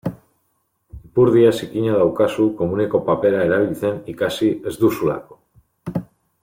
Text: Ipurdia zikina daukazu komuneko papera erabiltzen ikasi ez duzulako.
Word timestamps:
Ipurdia 1.07 1.51
zikina 1.65 1.99
daukazu 1.99 2.47
komuneko 2.63 3.03
papera 3.11 3.45
erabiltzen 3.49 4.03
ikasi 4.15 4.53
ez 4.73 4.77
duzulako. 4.85 5.41